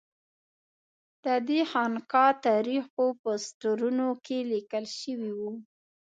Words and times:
ددې 1.25 1.59
خانقا 1.71 2.25
تاریخ 2.47 2.83
په 2.95 3.03
پوسټرونو 3.21 4.07
کې 4.25 4.37
لیکل 4.51 4.85
شوی 4.99 5.31
و. 5.39 5.41